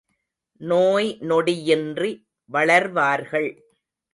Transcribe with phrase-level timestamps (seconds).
[0.61, 2.11] நோய் நொடியின்றி
[2.45, 3.49] வளர்வார்கள்.